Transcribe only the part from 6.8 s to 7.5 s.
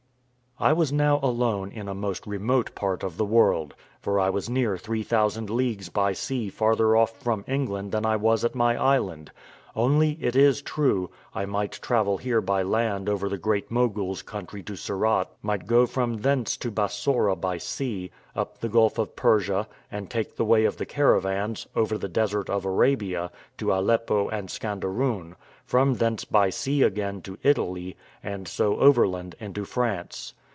off from